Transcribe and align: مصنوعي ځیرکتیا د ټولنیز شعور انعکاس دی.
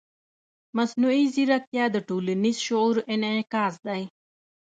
مصنوعي 0.77 1.23
ځیرکتیا 1.33 1.85
د 1.91 1.97
ټولنیز 2.07 2.57
شعور 2.65 2.95
انعکاس 3.13 3.75
دی. 3.87 4.01